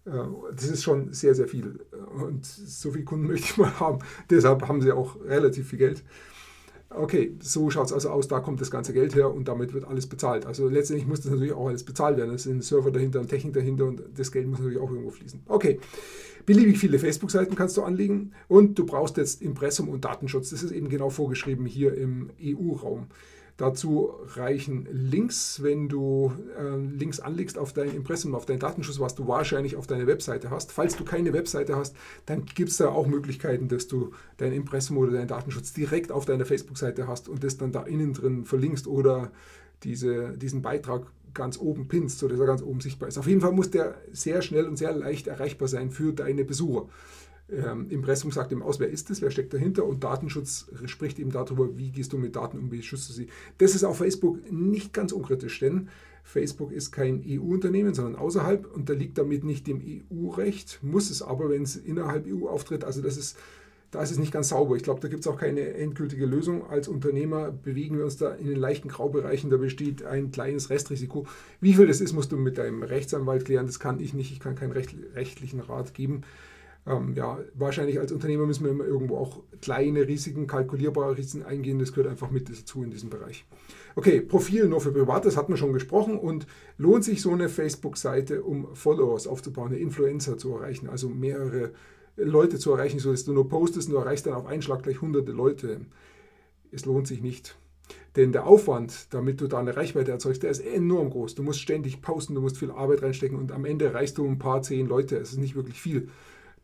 Äh, 0.06 0.10
das 0.54 0.68
ist 0.68 0.82
schon 0.82 1.12
sehr, 1.12 1.34
sehr 1.34 1.48
viel. 1.48 1.80
Und 2.14 2.44
so 2.46 2.92
viele 2.92 3.04
Kunden 3.04 3.26
möchte 3.28 3.46
ich 3.46 3.56
mal 3.56 3.78
haben. 3.78 3.98
Deshalb 4.30 4.66
haben 4.68 4.80
sie 4.80 4.92
auch 4.92 5.16
relativ 5.24 5.68
viel 5.68 5.78
Geld. 5.78 6.02
Okay, 6.88 7.34
so 7.40 7.68
schaut 7.68 7.86
es 7.86 7.92
also 7.92 8.10
aus, 8.10 8.28
da 8.28 8.38
kommt 8.38 8.60
das 8.60 8.70
ganze 8.70 8.92
Geld 8.92 9.16
her 9.16 9.32
und 9.32 9.48
damit 9.48 9.74
wird 9.74 9.84
alles 9.84 10.06
bezahlt. 10.06 10.46
Also 10.46 10.68
letztendlich 10.68 11.06
muss 11.06 11.20
das 11.20 11.32
natürlich 11.32 11.52
auch 11.52 11.66
alles 11.66 11.82
bezahlt 11.82 12.16
werden. 12.16 12.32
Es 12.34 12.44
sind 12.44 12.62
Server 12.62 12.92
dahinter 12.92 13.20
und 13.20 13.28
Technik 13.28 13.54
dahinter 13.54 13.86
und 13.86 14.02
das 14.14 14.30
Geld 14.30 14.46
muss 14.46 14.60
natürlich 14.60 14.78
auch 14.78 14.90
irgendwo 14.90 15.10
fließen. 15.10 15.40
Okay, 15.46 15.80
beliebig 16.46 16.78
viele 16.78 17.00
Facebook-Seiten 17.00 17.56
kannst 17.56 17.76
du 17.76 17.82
anlegen 17.82 18.32
und 18.46 18.78
du 18.78 18.86
brauchst 18.86 19.16
jetzt 19.16 19.42
Impressum 19.42 19.88
und 19.88 20.04
Datenschutz. 20.04 20.50
Das 20.50 20.62
ist 20.62 20.70
eben 20.70 20.88
genau 20.88 21.10
vorgeschrieben 21.10 21.66
hier 21.66 21.92
im 21.94 22.30
EU-Raum. 22.40 23.08
Dazu 23.56 24.12
reichen 24.34 24.86
Links, 24.90 25.62
wenn 25.62 25.88
du 25.88 26.30
äh, 26.58 26.76
Links 26.76 27.20
anlegst 27.20 27.56
auf 27.56 27.72
dein 27.72 27.94
Impressum, 27.94 28.34
auf 28.34 28.44
deinen 28.44 28.58
Datenschutz, 28.58 29.00
was 29.00 29.14
du 29.14 29.26
wahrscheinlich 29.28 29.76
auf 29.76 29.86
deiner 29.86 30.06
Webseite 30.06 30.50
hast. 30.50 30.72
Falls 30.72 30.96
du 30.96 31.04
keine 31.04 31.32
Webseite 31.32 31.74
hast, 31.74 31.96
dann 32.26 32.44
gibt 32.44 32.68
es 32.68 32.76
da 32.76 32.88
auch 32.88 33.06
Möglichkeiten, 33.06 33.68
dass 33.68 33.88
du 33.88 34.12
dein 34.36 34.52
Impressum 34.52 34.98
oder 34.98 35.12
deinen 35.12 35.28
Datenschutz 35.28 35.72
direkt 35.72 36.12
auf 36.12 36.26
deiner 36.26 36.44
Facebook-Seite 36.44 37.08
hast 37.08 37.30
und 37.30 37.42
das 37.44 37.56
dann 37.56 37.72
da 37.72 37.84
innen 37.84 38.12
drin 38.12 38.44
verlinkst 38.44 38.86
oder 38.86 39.30
diese, 39.84 40.36
diesen 40.36 40.60
Beitrag 40.60 41.06
ganz 41.32 41.58
oben 41.58 41.88
pinst, 41.88 42.18
sodass 42.18 42.38
er 42.38 42.46
ganz 42.46 42.62
oben 42.62 42.80
sichtbar 42.80 43.08
ist. 43.08 43.16
Auf 43.16 43.26
jeden 43.26 43.40
Fall 43.40 43.52
muss 43.52 43.70
der 43.70 43.94
sehr 44.12 44.42
schnell 44.42 44.66
und 44.66 44.76
sehr 44.76 44.92
leicht 44.92 45.28
erreichbar 45.28 45.68
sein 45.68 45.90
für 45.90 46.12
deine 46.12 46.44
Besucher. 46.44 46.88
Ähm, 47.48 47.88
Impressum 47.90 48.32
sagt 48.32 48.50
ihm 48.50 48.62
aus, 48.62 48.80
wer 48.80 48.88
ist 48.88 49.08
es, 49.10 49.22
wer 49.22 49.30
steckt 49.30 49.54
dahinter 49.54 49.84
und 49.84 50.02
Datenschutz 50.02 50.66
spricht 50.86 51.18
eben 51.18 51.30
darüber, 51.30 51.78
wie 51.78 51.90
gehst 51.90 52.12
du 52.12 52.18
mit 52.18 52.34
Daten 52.34 52.58
um, 52.58 52.72
wie 52.72 52.82
schützt 52.82 53.08
du 53.08 53.12
sie. 53.12 53.28
Das 53.58 53.74
ist 53.74 53.84
auf 53.84 53.98
Facebook 53.98 54.50
nicht 54.50 54.92
ganz 54.92 55.12
unkritisch, 55.12 55.60
denn 55.60 55.88
Facebook 56.24 56.72
ist 56.72 56.90
kein 56.90 57.22
EU-Unternehmen, 57.24 57.94
sondern 57.94 58.16
außerhalb, 58.16 58.66
und 58.66 58.80
unterliegt 58.80 59.16
damit 59.16 59.44
nicht 59.44 59.68
dem 59.68 59.80
EU-Recht, 59.80 60.80
muss 60.82 61.08
es 61.08 61.22
aber, 61.22 61.50
wenn 61.50 61.62
es 61.62 61.76
innerhalb 61.76 62.26
EU 62.26 62.48
auftritt. 62.48 62.82
Also 62.82 63.00
das 63.00 63.16
ist, 63.16 63.38
da 63.92 64.02
ist 64.02 64.10
es 64.10 64.18
nicht 64.18 64.32
ganz 64.32 64.48
sauber. 64.48 64.74
Ich 64.74 64.82
glaube, 64.82 64.98
da 64.98 65.06
gibt 65.06 65.20
es 65.20 65.28
auch 65.28 65.38
keine 65.38 65.74
endgültige 65.74 66.26
Lösung. 66.26 66.68
Als 66.68 66.88
Unternehmer 66.88 67.52
bewegen 67.52 67.96
wir 67.96 68.04
uns 68.04 68.16
da 68.16 68.34
in 68.34 68.48
den 68.48 68.58
leichten 68.58 68.88
Graubereichen. 68.88 69.50
Da 69.50 69.56
besteht 69.56 70.02
ein 70.02 70.32
kleines 70.32 70.68
Restrisiko. 70.68 71.28
Wie 71.60 71.74
viel 71.74 71.86
das 71.86 72.00
ist, 72.00 72.12
musst 72.12 72.32
du 72.32 72.36
mit 72.36 72.58
deinem 72.58 72.82
Rechtsanwalt 72.82 73.44
klären. 73.44 73.66
Das 73.66 73.78
kann 73.78 74.00
ich 74.00 74.12
nicht. 74.12 74.32
Ich 74.32 74.40
kann 74.40 74.56
keinen 74.56 74.72
rechtlichen 74.72 75.60
Rat 75.60 75.94
geben. 75.94 76.22
Ähm, 76.86 77.14
ja, 77.14 77.38
wahrscheinlich 77.54 77.98
als 77.98 78.12
Unternehmer 78.12 78.46
müssen 78.46 78.64
wir 78.64 78.70
immer 78.70 78.84
irgendwo 78.84 79.16
auch 79.16 79.42
kleine 79.60 80.06
Risiken, 80.06 80.46
kalkulierbare 80.46 81.16
Risiken 81.16 81.44
eingehen. 81.44 81.80
Das 81.80 81.92
gehört 81.92 82.08
einfach 82.08 82.30
mit 82.30 82.48
dazu 82.48 82.82
in 82.84 82.90
diesem 82.90 83.10
Bereich. 83.10 83.44
Okay, 83.96 84.20
Profil 84.20 84.68
nur 84.68 84.80
für 84.80 84.92
Privat, 84.92 85.24
das 85.24 85.36
hatten 85.36 85.52
wir 85.52 85.56
schon 85.56 85.72
gesprochen. 85.72 86.18
Und 86.18 86.46
lohnt 86.78 87.02
sich 87.02 87.22
so 87.22 87.32
eine 87.32 87.48
Facebook-Seite, 87.48 88.42
um 88.42 88.74
Followers 88.74 89.26
aufzubauen, 89.26 89.68
eine 89.68 89.78
Influencer 89.78 90.38
zu 90.38 90.54
erreichen, 90.54 90.88
also 90.88 91.08
mehrere 91.08 91.72
Leute 92.16 92.58
zu 92.58 92.70
erreichen, 92.70 93.00
sodass 93.00 93.24
du 93.24 93.32
nur 93.32 93.48
postest 93.48 93.88
und 93.88 93.94
du 93.94 94.00
erreichst 94.00 94.26
dann 94.26 94.34
auf 94.34 94.46
einen 94.46 94.62
Schlag 94.62 94.84
gleich 94.84 95.00
hunderte 95.00 95.32
Leute. 95.32 95.80
Es 96.70 96.84
lohnt 96.84 97.08
sich 97.08 97.20
nicht. 97.20 97.58
Denn 98.14 98.32
der 98.32 98.46
Aufwand, 98.46 99.12
damit 99.12 99.40
du 99.40 99.46
da 99.46 99.58
eine 99.58 99.76
Reichweite 99.76 100.10
erzeugst, 100.10 100.42
der 100.42 100.50
ist 100.50 100.60
enorm 100.60 101.10
groß. 101.10 101.34
Du 101.34 101.42
musst 101.42 101.60
ständig 101.60 102.00
posten, 102.00 102.34
du 102.34 102.40
musst 102.40 102.58
viel 102.58 102.70
Arbeit 102.70 103.02
reinstecken 103.02 103.38
und 103.38 103.52
am 103.52 103.64
Ende 103.64 103.84
erreichst 103.86 104.18
du 104.18 104.26
ein 104.26 104.38
paar 104.38 104.62
zehn 104.62 104.86
Leute. 104.86 105.16
Es 105.16 105.32
ist 105.32 105.38
nicht 105.38 105.54
wirklich 105.56 105.80
viel. 105.80 106.08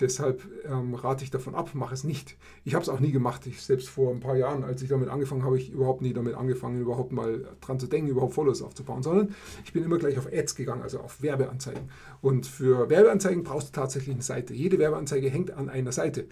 Deshalb 0.02 0.42
ähm, 0.68 0.94
rate 0.94 1.22
ich 1.22 1.30
davon 1.30 1.54
ab, 1.54 1.70
mach 1.74 1.92
es 1.92 2.02
nicht. 2.02 2.36
Ich 2.64 2.74
habe 2.74 2.82
es 2.82 2.88
auch 2.88 2.98
nie 2.98 3.12
gemacht. 3.12 3.46
Ich, 3.46 3.62
selbst 3.62 3.88
vor 3.88 4.12
ein 4.12 4.18
paar 4.18 4.36
Jahren, 4.36 4.64
als 4.64 4.82
ich 4.82 4.88
damit 4.88 5.08
angefangen 5.08 5.44
habe, 5.44 5.56
ich 5.56 5.70
überhaupt 5.70 6.02
nie 6.02 6.12
damit 6.12 6.34
angefangen, 6.34 6.80
überhaupt 6.80 7.12
mal 7.12 7.44
dran 7.60 7.78
zu 7.78 7.86
denken, 7.86 8.08
überhaupt 8.08 8.34
Follows 8.34 8.62
aufzubauen, 8.62 9.04
sondern 9.04 9.32
ich 9.64 9.72
bin 9.72 9.84
immer 9.84 9.98
gleich 9.98 10.18
auf 10.18 10.26
Ads 10.26 10.56
gegangen, 10.56 10.82
also 10.82 10.98
auf 10.98 11.22
Werbeanzeigen. 11.22 11.88
Und 12.20 12.46
für 12.46 12.90
Werbeanzeigen 12.90 13.44
brauchst 13.44 13.68
du 13.68 13.72
tatsächlich 13.80 14.12
eine 14.12 14.24
Seite. 14.24 14.54
Jede 14.54 14.80
Werbeanzeige 14.80 15.30
hängt 15.30 15.52
an 15.52 15.68
einer 15.68 15.92
Seite. 15.92 16.26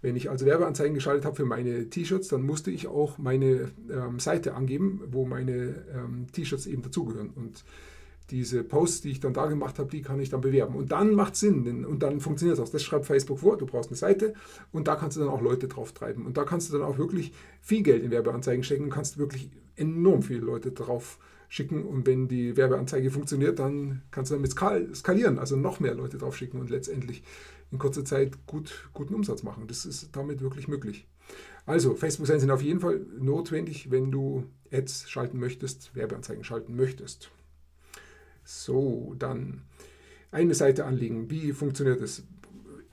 Wenn 0.00 0.16
ich 0.16 0.28
also 0.28 0.44
Werbeanzeigen 0.44 0.94
geschaltet 0.94 1.24
habe 1.24 1.36
für 1.36 1.44
meine 1.44 1.88
T-Shirts, 1.88 2.26
dann 2.26 2.42
musste 2.42 2.72
ich 2.72 2.88
auch 2.88 3.18
meine 3.18 3.70
ähm, 3.88 4.18
Seite 4.18 4.54
angeben, 4.54 5.00
wo 5.12 5.24
meine 5.24 5.76
ähm, 5.94 6.26
T-Shirts 6.32 6.66
eben 6.66 6.82
dazugehören. 6.82 7.30
Und 7.30 7.62
diese 8.32 8.64
Posts, 8.64 9.02
die 9.02 9.10
ich 9.10 9.20
dann 9.20 9.34
da 9.34 9.46
gemacht 9.46 9.78
habe, 9.78 9.90
die 9.90 10.02
kann 10.02 10.18
ich 10.18 10.30
dann 10.30 10.40
bewerben. 10.40 10.74
Und 10.74 10.90
dann 10.90 11.14
macht 11.14 11.34
es 11.34 11.40
Sinn 11.40 11.84
und 11.84 12.02
dann 12.02 12.20
funktioniert 12.20 12.58
es 12.58 12.64
auch. 12.64 12.68
Das 12.70 12.82
schreibt 12.82 13.06
Facebook 13.06 13.40
vor, 13.40 13.58
du 13.58 13.66
brauchst 13.66 13.90
eine 13.90 13.96
Seite 13.96 14.34
und 14.72 14.88
da 14.88 14.96
kannst 14.96 15.16
du 15.16 15.20
dann 15.20 15.28
auch 15.28 15.42
Leute 15.42 15.68
drauf 15.68 15.92
treiben. 15.92 16.26
Und 16.26 16.36
da 16.36 16.44
kannst 16.44 16.68
du 16.68 16.78
dann 16.78 16.86
auch 16.86 16.98
wirklich 16.98 17.32
viel 17.60 17.82
Geld 17.82 18.02
in 18.02 18.10
Werbeanzeigen 18.10 18.64
stecken 18.64 18.84
und 18.84 18.90
kannst 18.90 19.18
wirklich 19.18 19.50
enorm 19.76 20.22
viele 20.22 20.40
Leute 20.40 20.72
drauf 20.72 21.18
schicken. 21.48 21.84
Und 21.84 22.06
wenn 22.06 22.26
die 22.26 22.56
Werbeanzeige 22.56 23.10
funktioniert, 23.10 23.58
dann 23.58 24.02
kannst 24.10 24.30
du 24.30 24.36
damit 24.36 24.52
skalieren, 24.96 25.38
also 25.38 25.56
noch 25.56 25.78
mehr 25.78 25.94
Leute 25.94 26.16
drauf 26.16 26.36
schicken 26.36 26.58
und 26.58 26.70
letztendlich 26.70 27.22
in 27.70 27.78
kurzer 27.78 28.04
Zeit 28.04 28.46
gut, 28.46 28.88
guten 28.94 29.14
Umsatz 29.14 29.42
machen. 29.42 29.66
Das 29.66 29.84
ist 29.84 30.16
damit 30.16 30.40
wirklich 30.40 30.68
möglich. 30.68 31.06
Also, 31.64 31.94
Facebook-Seiten 31.94 32.40
sind 32.40 32.50
auf 32.50 32.62
jeden 32.62 32.80
Fall 32.80 33.00
notwendig, 33.18 33.90
wenn 33.90 34.10
du 34.10 34.44
Ads 34.72 35.10
schalten 35.10 35.38
möchtest, 35.38 35.94
Werbeanzeigen 35.94 36.42
schalten 36.42 36.74
möchtest. 36.74 37.30
So, 38.44 39.14
dann 39.18 39.62
eine 40.30 40.54
Seite 40.54 40.84
anlegen. 40.84 41.30
Wie 41.30 41.52
funktioniert 41.52 42.00
das? 42.00 42.22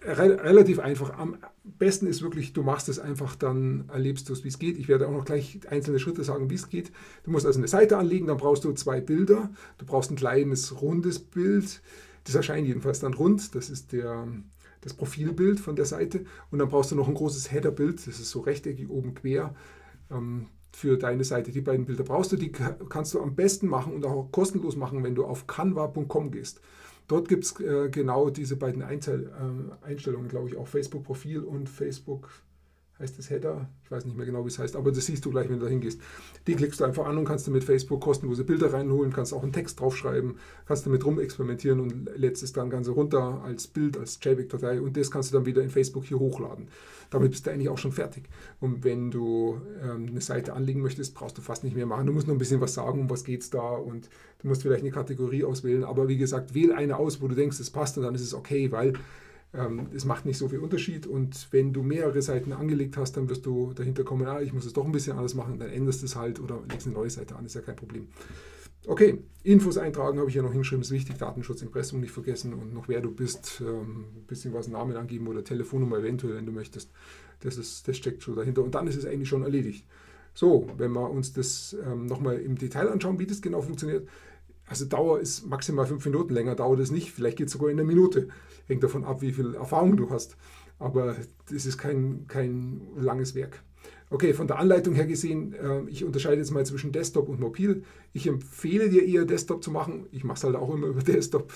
re 0.02 0.44
relativ 0.44 0.80
einfach. 0.80 1.18
Am 1.18 1.38
besten 1.64 2.08
ist 2.08 2.22
wirklich, 2.22 2.54
du 2.54 2.64
machst 2.64 2.90
es 2.90 3.00
einfach, 3.00 3.36
dann 3.36 3.90
erlebst 3.90 4.30
du 4.30 4.34
es, 4.34 4.44
wie 4.44 4.48
es 4.48 4.60
geht. 4.60 4.78
Ich 4.78 4.88
werde 4.88 5.08
auch 5.08 5.12
noch 5.12 5.26
gleich 5.26 5.60
einzelne 5.70 6.00
Schritte 6.00 6.24
sagen, 6.24 6.50
wie 6.50 6.56
es 6.56 6.70
geht. 6.70 6.92
Du 7.24 7.32
musst 7.32 7.46
also 7.46 7.60
eine 7.60 7.68
Seite 7.68 7.98
anlegen, 7.98 8.28
dann 8.28 8.38
brauchst 8.38 8.64
du 8.64 8.72
zwei 8.74 9.02
Bilder. 9.02 9.50
Du 9.78 9.86
brauchst 9.86 10.12
ein 10.12 10.16
kleines, 10.16 10.82
rundes 10.82 11.20
Bild. 11.20 11.82
Das 12.24 12.36
erscheint 12.36 12.68
jedenfalls 12.68 13.00
dann 13.00 13.14
rund. 13.14 13.56
Das 13.56 13.70
ist 13.70 13.92
der, 13.92 14.28
das 14.82 14.94
Profilbild 14.94 15.60
von 15.60 15.76
der 15.76 15.86
Seite. 15.86 16.26
Und 16.52 16.60
dann 16.60 16.70
brauchst 16.70 16.92
du 16.92 16.96
noch 16.96 17.08
ein 17.08 17.14
großes 17.14 17.52
Headerbild. 17.52 18.08
Das 18.08 18.20
ist 18.20 18.30
so 18.30 18.42
rechteckig 18.42 18.90
oben 18.90 19.16
quer 19.16 19.54
ähm, 20.12 20.48
für 20.72 20.98
deine 20.98 21.24
Seite. 21.24 21.52
Die 21.52 21.62
beiden 21.62 21.86
Bilder 21.86 22.04
brauchst 22.04 22.32
du. 22.32 22.36
Die 22.36 22.52
kannst 22.52 23.14
du 23.14 23.22
am 23.22 23.36
besten 23.36 23.68
machen 23.68 23.94
und 23.94 24.06
auch 24.06 24.32
kostenlos 24.32 24.76
machen, 24.76 25.04
wenn 25.04 25.16
du 25.16 25.26
auf 25.26 25.48
canva.com 25.48 26.32
gehst. 26.32 26.62
Dort 27.08 27.28
gibt 27.28 27.44
es 27.44 27.60
äh, 27.60 27.90
genau 27.90 28.30
diese 28.30 28.56
beiden 28.56 28.84
Einzel 28.84 29.32
äh, 29.32 29.86
Einstellungen, 29.86 30.28
glaube 30.30 30.48
ich, 30.48 30.58
auch 30.58 30.68
Facebook-Profil 30.68 31.40
und 31.40 31.68
Facebook 31.68 32.30
heißt 33.00 33.18
das 33.18 33.30
Header, 33.30 33.70
ich 33.84 33.92
weiß 33.92 34.06
nicht 34.06 34.18
mehr 34.18 34.26
genau, 34.26 34.44
wie 34.44 34.50
es 34.50 34.60
heißt, 34.60 34.76
aber 34.76 34.92
das 34.92 35.06
siehst 35.06 35.26
du 35.26 35.32
gleich, 35.32 35.50
wenn 35.50 35.60
du 35.60 35.66
da 35.66 35.70
hingehst. 35.70 36.02
Die 36.48 36.56
klickst 36.56 36.80
du 36.80 36.84
einfach 36.84 37.06
an 37.06 37.18
und 37.18 37.26
kannst 37.26 37.48
du 37.48 37.52
mit 37.52 37.64
Facebook 37.64 38.02
kostenlose 38.02 38.44
Bilder 38.44 38.74
reinholen, 38.74 39.14
kannst 39.14 39.34
auch 39.34 39.44
einen 39.44 39.54
Text 39.54 39.80
draufschreiben, 39.80 40.36
kannst 40.68 40.86
damit 40.86 41.06
rumexperimentieren 41.06 41.80
und 41.80 42.10
lädst 42.16 42.44
es 42.44 42.52
dann 42.52 42.70
ganz 42.70 42.90
runter 42.90 43.42
als 43.44 43.68
Bild, 43.68 43.98
als 43.98 44.20
JPEG-Datei 44.22 44.82
und 44.82 44.98
das 44.98 45.12
kannst 45.12 45.32
du 45.32 45.38
dann 45.38 45.46
wieder 45.46 45.62
in 45.62 45.70
Facebook 45.70 46.06
hier 46.06 46.20
hochladen. 46.20 46.68
Damit 47.10 47.32
bist 47.32 47.48
du 47.48 47.52
eigentlich 47.52 47.70
auch 47.70 47.78
schon 47.78 47.92
fertig. 47.92 48.30
Und 48.60 48.84
wenn 48.84 49.10
du 49.10 49.60
ähm, 49.82 50.08
eine 50.10 50.22
Seite 50.22 50.54
anlegen 50.54 50.82
möchtest, 50.82 51.16
brauchst 51.16 51.38
du 51.38 51.42
fast 51.42 51.64
nicht 51.64 51.76
mehr 51.76 51.88
machen. 51.88 52.06
Du 52.06 52.14
musst 52.14 52.28
nur 52.28 52.36
ein 52.36 52.40
bisschen 52.40 52.62
was 52.62 52.76
sagen, 52.76 53.00
um 53.00 53.10
was 53.10 53.24
geht 53.24 53.42
es 53.42 53.50
da 53.50 53.72
und 53.72 54.10
du 54.42 54.48
musst 54.48 54.62
vielleicht 54.62 54.84
eine 54.84 54.92
Kategorie 54.92 55.44
auswählen, 55.44 55.84
aber 55.84 56.08
wie 56.08 56.18
gesagt, 56.18 56.54
wähl 56.54 56.72
eine 56.72 56.98
aus, 56.98 57.22
wo 57.22 57.28
du 57.28 57.36
denkst, 57.36 57.60
es 57.60 57.70
passt 57.70 57.98
und 57.98 58.04
dann 58.04 58.14
ist 58.14 58.22
es 58.22 58.34
okay, 58.34 58.72
weil 58.72 58.94
es 59.52 60.06
macht 60.06 60.26
nicht 60.26 60.38
so 60.38 60.48
viel 60.48 60.60
Unterschied 60.60 61.08
und 61.08 61.48
wenn 61.52 61.74
du 61.74 61.82
mehrere 61.82 62.22
Seiten 62.22 62.54
angelegt 62.54 62.98
hast, 62.98 63.18
dann 63.18 63.30
wirst 63.30 63.48
du 63.48 63.74
dahinter 63.74 64.04
kommen, 64.04 64.28
ah, 64.28 64.42
ich 64.42 64.54
muss 64.54 64.66
es 64.66 64.74
doch 64.74 64.86
ein 64.86 64.92
bisschen 64.92 65.14
anders 65.14 65.34
machen, 65.34 65.58
dann 65.58 65.70
änderst 65.70 66.02
du 66.02 66.06
es 66.06 66.16
halt 66.16 66.40
oder 66.40 66.62
legst 66.70 66.86
eine 66.86 66.96
neue 66.96 67.10
Seite 67.10 67.36
an, 67.36 67.46
ist 67.46 67.56
ja 67.56 67.62
kein 67.62 67.76
Problem. 67.76 68.08
Okay, 68.86 69.20
Infos 69.44 69.78
eintragen 69.78 70.20
habe 70.20 70.30
ich 70.30 70.36
ja 70.36 70.44
noch 70.44 70.52
hingeschrieben, 70.52 70.82
ist 70.82 70.92
wichtig, 70.92 71.18
Datenschutz, 71.18 71.64
Impressum 71.64 72.00
nicht 72.00 72.12
vergessen 72.12 72.54
und 72.54 72.74
noch 72.74 72.88
wer 72.88 73.02
du 73.02 73.12
bist, 73.12 73.62
ähm, 73.62 74.06
ein 74.16 74.26
bisschen 74.28 74.54
was 74.54 74.68
Namen 74.68 74.96
angeben 74.96 75.28
oder 75.28 75.44
Telefonnummer 75.44 75.98
eventuell, 75.98 76.36
wenn 76.36 76.46
du 76.46 76.52
möchtest. 76.52 76.92
Das, 77.42 77.58
ist, 77.58 77.88
das 77.88 77.98
steckt 77.98 78.22
schon 78.22 78.36
dahinter 78.36 78.64
und 78.64 78.76
dann 78.76 78.88
ist 78.88 78.98
es 78.98 79.06
eigentlich 79.06 79.30
schon 79.30 79.44
erledigt. 79.44 79.86
So, 80.34 80.68
wenn 80.78 80.92
wir 80.94 81.10
uns 81.10 81.34
das 81.34 81.76
ähm, 81.86 82.06
nochmal 82.06 82.40
im 82.40 82.58
Detail 82.58 82.90
anschauen, 82.90 83.20
wie 83.20 83.26
das 83.26 83.42
genau 83.42 83.62
funktioniert, 83.62 84.08
also 84.70 84.86
Dauer 84.86 85.20
ist 85.20 85.48
maximal 85.48 85.88
fünf 85.88 86.06
Minuten, 86.06 86.34
länger 86.34 86.56
dauert 86.56 86.80
es 86.80 86.92
nicht, 86.92 87.12
vielleicht 87.12 87.38
geht 87.38 87.48
es 87.48 87.54
sogar 87.54 87.70
in 87.70 87.80
einer 87.80 87.88
Minute. 87.88 88.30
Hängt 88.68 88.84
davon 88.84 89.04
ab, 89.04 89.22
wie 89.22 89.34
viel 89.34 89.56
Erfahrung 89.56 89.98
du 89.98 90.12
hast. 90.12 90.38
Aber 90.78 91.16
das 91.50 91.66
ist 91.66 91.78
kein, 91.78 92.26
kein 92.28 92.82
langes 92.96 93.34
Werk. 93.34 93.64
Okay, 94.12 94.34
von 94.34 94.48
der 94.48 94.58
Anleitung 94.58 94.96
her 94.96 95.06
gesehen, 95.06 95.54
äh, 95.54 95.82
ich 95.88 96.04
unterscheide 96.04 96.38
jetzt 96.38 96.50
mal 96.50 96.66
zwischen 96.66 96.92
Desktop 96.92 97.30
und 97.30 97.40
Mobil. 97.40 97.84
Ich 98.12 98.26
empfehle 98.26 98.90
dir 98.90 99.06
eher 99.06 99.26
Desktop 99.26 99.64
zu 99.64 99.70
machen. 99.70 100.08
Ich 100.12 100.24
mache 100.24 100.38
es 100.38 100.44
halt 100.44 100.56
auch 100.56 100.74
immer 100.74 100.88
über 100.88 101.02
Desktop. 101.04 101.54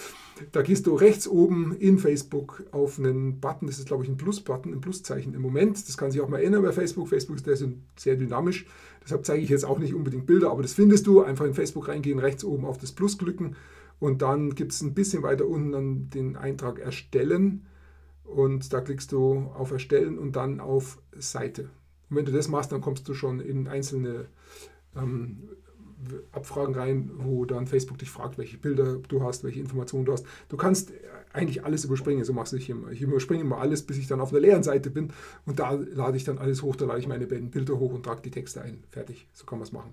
Da 0.52 0.62
gehst 0.62 0.86
du 0.86 0.94
rechts 0.94 1.28
oben 1.28 1.76
in 1.76 1.98
Facebook 1.98 2.64
auf 2.72 3.00
einen 3.00 3.40
Button, 3.40 3.68
das 3.68 3.80
ist 3.80 3.88
glaube 3.88 4.04
ich 4.04 4.10
ein 4.10 4.18
Plus-Button, 4.18 4.72
ein 4.72 4.82
Pluszeichen 4.82 5.34
im 5.34 5.42
Moment. 5.42 5.88
Das 5.88 5.98
kann 5.98 6.12
sich 6.12 6.22
auch 6.22 6.30
mal 6.30 6.44
ändern 6.44 6.62
bei 6.62 6.72
Facebook. 6.72 7.08
Facebook 7.10 7.38
ist 7.38 7.66
sehr 7.96 8.16
dynamisch. 8.16 8.68
Deshalb 9.04 9.26
zeige 9.26 9.42
ich 9.42 9.50
jetzt 9.50 9.66
auch 9.66 9.80
nicht 9.80 9.96
unbedingt 9.96 10.28
Bilder, 10.28 10.52
aber 10.52 10.62
das 10.62 10.74
findest 10.74 11.08
du. 11.08 11.22
Einfach 11.22 11.46
in 11.46 11.56
Facebook 11.56 11.88
reingehen, 11.88 12.20
rechts 12.20 12.44
oben 12.44 12.66
auf 12.66 12.78
das 12.78 12.92
Plus 12.92 13.18
klicken 13.18 13.56
und 14.00 14.22
dann 14.22 14.54
gibt 14.54 14.74
es 14.74 14.82
ein 14.82 14.94
bisschen 14.94 15.24
weiter 15.24 15.48
unten 15.48 16.10
den 16.10 16.36
Eintrag 16.36 16.78
Erstellen 16.78 17.66
und 18.24 18.74
da 18.74 18.82
klickst 18.82 19.12
du 19.12 19.50
auf 19.56 19.72
Erstellen 19.72 20.20
und 20.20 20.36
dann 20.36 20.60
auf 20.60 21.00
Seite. 21.18 21.70
Und 22.14 22.18
wenn 22.18 22.26
du 22.26 22.32
das 22.32 22.48
machst, 22.48 22.72
dann 22.72 22.80
kommst 22.80 23.08
du 23.10 23.16
schon 23.16 23.40
in 23.40 23.68
einzelne 23.68 24.26
ähm, 24.96 25.50
Abfragen 26.32 26.76
rein, 26.76 27.10
wo 27.16 27.46
dann 27.46 27.66
Facebook 27.66 27.98
dich 27.98 28.12
fragt, 28.12 28.38
welche 28.38 28.58
Bilder 28.58 28.98
du 29.08 29.24
hast, 29.24 29.44
welche 29.44 29.60
Informationen 29.60 30.06
du 30.06 30.12
hast. 30.14 30.28
Du 30.50 30.58
kannst 30.58 30.92
eigentlich 31.32 31.66
alles 31.66 31.86
überspringen, 31.86 32.24
so 32.24 32.34
mache 32.34 32.56
ich 32.56 32.70
immer. 32.70 32.92
Ich 32.92 33.02
überspringe 33.02 33.42
immer 33.42 33.58
alles, 33.58 33.82
bis 33.82 33.98
ich 33.98 34.06
dann 34.06 34.22
auf 34.22 34.30
einer 34.30 34.42
leeren 34.42 34.62
Seite 34.62 34.92
bin 34.92 35.12
und 35.48 35.58
da 35.58 35.72
lade 35.72 36.16
ich 36.16 36.24
dann 36.24 36.38
alles 36.38 36.62
hoch, 36.62 36.76
da 36.76 36.86
lade 36.86 37.00
ich 37.00 37.08
meine 37.08 37.26
beiden 37.26 37.50
Bilder 37.50 37.80
hoch 37.80 37.94
und 37.94 38.04
trage 38.04 38.22
die 38.22 38.30
Texte 38.30 38.62
ein. 38.62 38.84
Fertig, 38.92 39.28
so 39.34 39.46
kann 39.46 39.58
man 39.58 39.66
es 39.66 39.72
machen. 39.72 39.92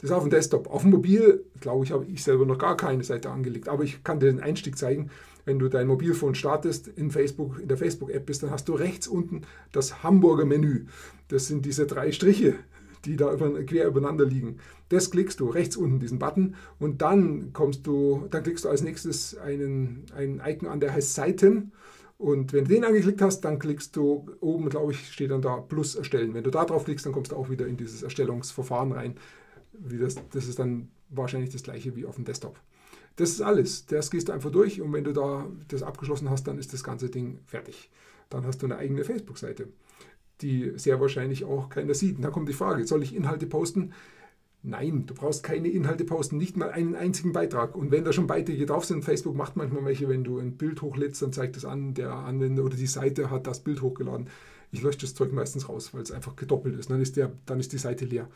Das 0.00 0.12
auf 0.12 0.22
dem 0.22 0.30
Desktop. 0.30 0.68
Auf 0.68 0.82
dem 0.82 0.92
Mobil, 0.92 1.44
glaube 1.60 1.84
ich, 1.84 1.90
habe 1.90 2.04
ich 2.04 2.22
selber 2.22 2.46
noch 2.46 2.58
gar 2.58 2.76
keine 2.76 3.02
Seite 3.02 3.30
angelegt, 3.30 3.68
aber 3.68 3.82
ich 3.82 4.04
kann 4.04 4.20
dir 4.20 4.26
den 4.26 4.40
Einstieg 4.40 4.78
zeigen. 4.78 5.10
Wenn 5.48 5.58
du 5.58 5.70
dein 5.70 5.86
Mobilphone 5.86 6.34
startest, 6.34 6.88
in, 6.88 7.10
Facebook, 7.10 7.58
in 7.58 7.68
der 7.68 7.78
Facebook-App 7.78 8.26
bist, 8.26 8.42
dann 8.42 8.50
hast 8.50 8.68
du 8.68 8.74
rechts 8.74 9.08
unten 9.08 9.46
das 9.72 10.02
Hamburger 10.02 10.44
Menü. 10.44 10.84
Das 11.28 11.46
sind 11.46 11.64
diese 11.64 11.86
drei 11.86 12.12
Striche, 12.12 12.56
die 13.06 13.16
da 13.16 13.34
quer 13.34 13.86
übereinander 13.86 14.26
liegen. 14.26 14.58
Das 14.90 15.10
klickst 15.10 15.40
du 15.40 15.48
rechts 15.48 15.78
unten, 15.78 16.00
diesen 16.00 16.18
Button, 16.18 16.54
und 16.78 17.00
dann 17.00 17.54
kommst 17.54 17.86
du, 17.86 18.26
dann 18.30 18.42
klickst 18.42 18.66
du 18.66 18.68
als 18.68 18.82
nächstes 18.82 19.38
einen, 19.38 20.04
einen 20.14 20.42
Icon 20.44 20.68
an, 20.68 20.80
der 20.80 20.92
heißt 20.92 21.14
Seiten. 21.14 21.72
Und 22.18 22.52
wenn 22.52 22.64
du 22.64 22.74
den 22.74 22.84
angeklickt 22.84 23.22
hast, 23.22 23.40
dann 23.40 23.58
klickst 23.58 23.96
du 23.96 24.26
oben, 24.40 24.68
glaube 24.68 24.92
ich, 24.92 25.10
steht 25.10 25.30
dann 25.30 25.40
da 25.40 25.56
Plus 25.56 25.94
erstellen. 25.94 26.34
Wenn 26.34 26.44
du 26.44 26.50
da 26.50 26.66
drauf 26.66 26.84
klickst, 26.84 27.06
dann 27.06 27.14
kommst 27.14 27.32
du 27.32 27.36
auch 27.36 27.48
wieder 27.48 27.66
in 27.66 27.78
dieses 27.78 28.02
Erstellungsverfahren 28.02 28.92
rein. 28.92 29.14
Das, 29.72 30.16
das 30.30 30.46
ist 30.46 30.58
dann 30.58 30.90
wahrscheinlich 31.08 31.48
das 31.48 31.62
gleiche 31.62 31.96
wie 31.96 32.04
auf 32.04 32.16
dem 32.16 32.26
Desktop. 32.26 32.60
Das 33.18 33.30
ist 33.30 33.42
alles. 33.42 33.86
Das 33.86 34.10
gehst 34.10 34.28
du 34.28 34.32
einfach 34.32 34.50
durch 34.50 34.80
und 34.80 34.92
wenn 34.92 35.04
du 35.04 35.12
da 35.12 35.46
das 35.68 35.82
abgeschlossen 35.82 36.30
hast, 36.30 36.48
dann 36.48 36.58
ist 36.58 36.72
das 36.72 36.82
ganze 36.82 37.10
Ding 37.10 37.38
fertig. 37.44 37.90
Dann 38.30 38.44
hast 38.44 38.62
du 38.62 38.66
eine 38.66 38.76
eigene 38.76 39.04
Facebook-Seite 39.04 39.68
die 40.40 40.72
sehr 40.76 41.00
wahrscheinlich 41.00 41.44
auch 41.44 41.68
keiner 41.68 41.94
sieht. 41.94 42.16
Und 42.16 42.22
da 42.22 42.30
kommt 42.30 42.48
die 42.48 42.54
Frage, 42.54 42.86
soll 42.86 43.02
ich 43.02 43.14
Inhalte 43.14 43.46
posten? 43.46 43.92
Nein, 44.62 45.06
du 45.06 45.14
brauchst 45.14 45.44
keine 45.44 45.68
Inhalte 45.68 46.04
posten, 46.04 46.36
nicht 46.36 46.56
mal 46.56 46.70
einen 46.70 46.96
einzigen 46.96 47.32
Beitrag. 47.32 47.76
Und 47.76 47.90
wenn 47.90 48.04
da 48.04 48.12
schon 48.12 48.26
Beiträge 48.26 48.66
drauf 48.66 48.84
sind, 48.84 49.04
Facebook 49.04 49.36
macht 49.36 49.56
manchmal 49.56 49.84
welche, 49.84 50.08
wenn 50.08 50.24
du 50.24 50.38
ein 50.38 50.56
Bild 50.56 50.82
hochlädst, 50.82 51.22
dann 51.22 51.32
zeigt 51.32 51.56
es 51.56 51.64
an, 51.64 51.94
der 51.94 52.12
Anwender 52.12 52.64
oder 52.64 52.76
die 52.76 52.86
Seite 52.86 53.30
hat 53.30 53.46
das 53.46 53.60
Bild 53.60 53.82
hochgeladen. 53.82 54.28
Ich 54.70 54.82
lösche 54.82 54.98
das 54.98 55.14
Zeug 55.14 55.32
meistens 55.32 55.68
raus, 55.68 55.94
weil 55.94 56.02
es 56.02 56.12
einfach 56.12 56.36
gedoppelt 56.36 56.78
ist. 56.78 56.90
Dann 56.90 57.00
ist, 57.00 57.16
der, 57.16 57.32
dann 57.46 57.60
ist 57.60 57.72
die 57.72 57.78
Seite 57.78 58.04
leer. 58.04 58.28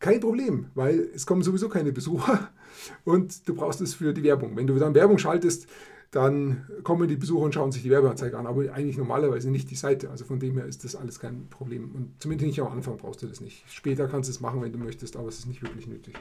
Kein 0.00 0.18
Problem, 0.18 0.70
weil 0.74 1.10
es 1.14 1.26
kommen 1.26 1.42
sowieso 1.42 1.68
keine 1.68 1.92
Besucher 1.92 2.50
und 3.04 3.46
du 3.46 3.54
brauchst 3.54 3.80
es 3.82 3.94
für 3.94 4.12
die 4.12 4.22
Werbung. 4.22 4.56
Wenn 4.56 4.66
du 4.66 4.74
dann 4.76 4.94
Werbung 4.94 5.18
schaltest, 5.18 5.68
dann 6.10 6.66
kommen 6.82 7.06
die 7.06 7.16
Besucher 7.16 7.44
und 7.44 7.54
schauen 7.54 7.70
sich 7.70 7.82
die 7.82 7.90
Werbeanzeige 7.90 8.36
an, 8.36 8.46
aber 8.46 8.72
eigentlich 8.72 8.96
normalerweise 8.96 9.50
nicht 9.50 9.70
die 9.70 9.76
Seite. 9.76 10.10
Also 10.10 10.24
von 10.24 10.40
dem 10.40 10.54
her 10.54 10.64
ist 10.64 10.82
das 10.82 10.96
alles 10.96 11.20
kein 11.20 11.48
Problem. 11.50 11.92
Und 11.94 12.20
zumindest 12.20 12.48
nicht 12.48 12.60
am 12.60 12.72
Anfang 12.72 12.96
brauchst 12.96 13.22
du 13.22 13.28
das 13.28 13.40
nicht. 13.40 13.62
Später 13.70 14.08
kannst 14.08 14.28
du 14.28 14.32
es 14.32 14.40
machen, 14.40 14.60
wenn 14.62 14.72
du 14.72 14.78
möchtest, 14.78 15.16
aber 15.16 15.28
es 15.28 15.38
ist 15.38 15.46
nicht 15.46 15.62
wirklich 15.62 15.86
nötig. 15.86 16.14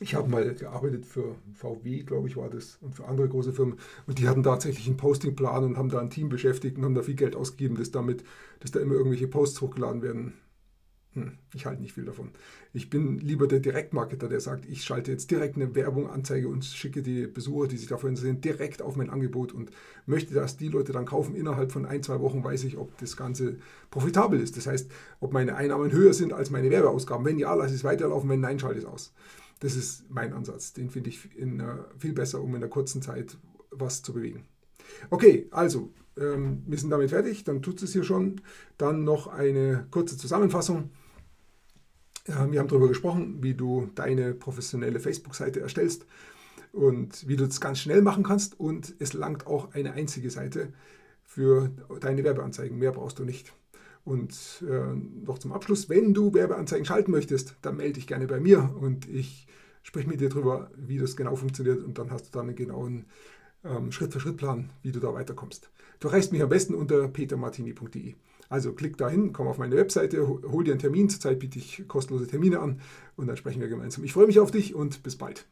Ich 0.00 0.14
habe 0.14 0.30
mal 0.30 0.54
gearbeitet 0.54 1.04
für 1.04 1.34
VW, 1.54 2.04
glaube 2.04 2.28
ich, 2.28 2.36
war 2.36 2.48
das, 2.48 2.78
und 2.80 2.94
für 2.94 3.06
andere 3.06 3.28
große 3.28 3.52
Firmen. 3.52 3.78
Und 4.06 4.20
die 4.20 4.28
hatten 4.28 4.44
tatsächlich 4.44 4.86
einen 4.86 4.96
Postingplan 4.96 5.64
und 5.64 5.76
haben 5.76 5.88
da 5.88 5.98
ein 5.98 6.08
Team 6.08 6.28
beschäftigt 6.28 6.78
und 6.78 6.84
haben 6.84 6.94
da 6.94 7.02
viel 7.02 7.16
Geld 7.16 7.34
ausgegeben, 7.34 7.76
dass 7.76 7.90
damit, 7.90 8.22
dass 8.60 8.70
da 8.70 8.78
immer 8.78 8.94
irgendwelche 8.94 9.26
Posts 9.26 9.60
hochgeladen 9.60 10.02
werden. 10.02 10.34
Hm, 11.18 11.32
ich 11.52 11.66
halte 11.66 11.82
nicht 11.82 11.94
viel 11.94 12.04
davon. 12.04 12.30
Ich 12.72 12.90
bin 12.90 13.18
lieber 13.18 13.48
der 13.48 13.58
Direktmarketer, 13.58 14.28
der 14.28 14.40
sagt, 14.40 14.66
ich 14.66 14.84
schalte 14.84 15.10
jetzt 15.10 15.30
direkt 15.30 15.56
eine 15.56 15.74
Werbung, 15.74 16.08
Anzeige 16.08 16.48
und 16.48 16.64
schicke 16.64 17.02
die 17.02 17.26
Besucher, 17.26 17.66
die 17.66 17.76
sich 17.76 17.88
dafür 17.88 18.08
interessieren, 18.08 18.40
direkt 18.40 18.82
auf 18.82 18.94
mein 18.94 19.10
Angebot 19.10 19.52
und 19.52 19.70
möchte, 20.06 20.34
dass 20.34 20.56
die 20.56 20.68
Leute 20.68 20.92
dann 20.92 21.06
kaufen. 21.06 21.34
Innerhalb 21.34 21.72
von 21.72 21.86
ein, 21.86 22.02
zwei 22.02 22.20
Wochen 22.20 22.44
weiß 22.44 22.64
ich, 22.64 22.76
ob 22.76 22.96
das 22.98 23.16
Ganze 23.16 23.56
profitabel 23.90 24.40
ist. 24.40 24.56
Das 24.56 24.66
heißt, 24.66 24.90
ob 25.18 25.32
meine 25.32 25.56
Einnahmen 25.56 25.90
höher 25.90 26.12
sind 26.12 26.32
als 26.32 26.50
meine 26.50 26.70
Werbeausgaben. 26.70 27.26
Wenn 27.26 27.38
ja, 27.38 27.52
lasse 27.54 27.70
ich 27.70 27.80
es 27.80 27.84
weiterlaufen, 27.84 28.30
wenn 28.30 28.40
nein, 28.40 28.58
schalte 28.58 28.78
ich 28.78 28.84
es 28.84 28.90
aus. 28.90 29.12
Das 29.60 29.74
ist 29.74 30.08
mein 30.08 30.32
Ansatz. 30.32 30.72
Den 30.72 30.90
finde 30.90 31.10
ich 31.10 31.36
in, 31.36 31.60
uh, 31.60 31.84
viel 31.98 32.12
besser, 32.12 32.40
um 32.40 32.50
in 32.50 32.56
einer 32.56 32.68
kurzen 32.68 33.02
Zeit 33.02 33.36
was 33.70 34.02
zu 34.02 34.12
bewegen. 34.12 34.44
Okay, 35.10 35.48
also 35.50 35.92
ähm, 36.18 36.62
wir 36.66 36.78
sind 36.78 36.90
damit 36.90 37.10
fertig, 37.10 37.44
dann 37.44 37.62
tut 37.62 37.82
es 37.82 37.92
hier 37.92 38.04
schon. 38.04 38.40
Dann 38.76 39.04
noch 39.04 39.26
eine 39.26 39.86
kurze 39.90 40.16
Zusammenfassung. 40.16 40.90
Wir 42.28 42.60
haben 42.60 42.68
darüber 42.68 42.88
gesprochen, 42.88 43.38
wie 43.40 43.54
du 43.54 43.88
deine 43.94 44.34
professionelle 44.34 45.00
Facebook-Seite 45.00 45.60
erstellst 45.60 46.04
und 46.72 47.26
wie 47.26 47.36
du 47.36 47.46
das 47.46 47.60
ganz 47.60 47.80
schnell 47.80 48.02
machen 48.02 48.22
kannst. 48.22 48.60
Und 48.60 48.94
es 48.98 49.14
langt 49.14 49.46
auch 49.46 49.72
eine 49.72 49.94
einzige 49.94 50.30
Seite 50.30 50.72
für 51.24 51.70
deine 52.00 52.24
Werbeanzeigen. 52.24 52.78
Mehr 52.78 52.92
brauchst 52.92 53.18
du 53.18 53.24
nicht. 53.24 53.54
Und 54.04 54.62
äh, 54.68 54.94
noch 55.24 55.38
zum 55.38 55.52
Abschluss, 55.52 55.88
wenn 55.88 56.14
du 56.14 56.34
Werbeanzeigen 56.34 56.84
schalten 56.84 57.10
möchtest, 57.10 57.56
dann 57.62 57.76
melde 57.76 57.94
dich 57.94 58.06
gerne 58.06 58.26
bei 58.26 58.40
mir 58.40 58.74
und 58.80 59.08
ich 59.08 59.46
spreche 59.82 60.08
mit 60.08 60.20
dir 60.20 60.28
darüber, 60.28 60.70
wie 60.76 60.98
das 60.98 61.16
genau 61.16 61.36
funktioniert 61.36 61.82
und 61.82 61.98
dann 61.98 62.10
hast 62.10 62.26
du 62.26 62.38
dann 62.38 62.46
einen 62.46 62.56
genauen 62.56 63.06
ähm, 63.64 63.92
Schritt-für-Schritt-Plan, 63.92 64.70
wie 64.82 64.92
du 64.92 65.00
da 65.00 65.12
weiterkommst. 65.12 65.70
Du 66.00 66.08
erreichst 66.08 66.32
mich 66.32 66.42
am 66.42 66.48
besten 66.48 66.74
unter 66.74 67.08
petermartini.de. 67.08 68.14
Also 68.48 68.72
klick 68.72 68.96
da 68.96 69.10
hin, 69.10 69.32
komm 69.32 69.46
auf 69.46 69.58
meine 69.58 69.76
Webseite, 69.76 70.26
hol 70.26 70.64
dir 70.64 70.72
einen 70.72 70.80
Termin. 70.80 71.10
Zurzeit 71.10 71.38
biete 71.38 71.58
ich 71.58 71.84
kostenlose 71.86 72.26
Termine 72.26 72.60
an 72.60 72.80
und 73.16 73.26
dann 73.26 73.36
sprechen 73.36 73.60
wir 73.60 73.68
gemeinsam. 73.68 74.04
Ich 74.04 74.14
freue 74.14 74.26
mich 74.26 74.40
auf 74.40 74.50
dich 74.50 74.74
und 74.74 75.02
bis 75.02 75.16
bald. 75.16 75.46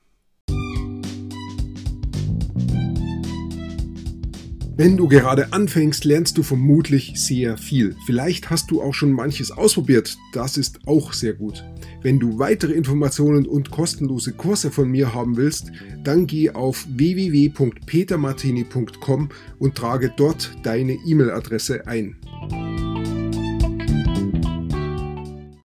Wenn 4.78 4.98
du 4.98 5.08
gerade 5.08 5.54
anfängst, 5.54 6.04
lernst 6.04 6.36
du 6.36 6.42
vermutlich 6.42 7.14
sehr 7.16 7.56
viel. 7.56 7.96
Vielleicht 8.04 8.50
hast 8.50 8.70
du 8.70 8.82
auch 8.82 8.92
schon 8.92 9.10
manches 9.10 9.50
ausprobiert. 9.50 10.18
Das 10.34 10.58
ist 10.58 10.86
auch 10.86 11.14
sehr 11.14 11.32
gut. 11.32 11.64
Wenn 12.02 12.18
du 12.18 12.38
weitere 12.38 12.74
Informationen 12.74 13.46
und 13.46 13.70
kostenlose 13.70 14.34
Kurse 14.34 14.70
von 14.70 14.90
mir 14.90 15.14
haben 15.14 15.38
willst, 15.38 15.72
dann 16.04 16.26
geh 16.26 16.50
auf 16.50 16.84
www.petermartini.com 16.90 19.30
und 19.58 19.74
trage 19.74 20.12
dort 20.14 20.54
deine 20.62 20.98
E-Mail-Adresse 21.06 21.86
ein. 21.86 22.16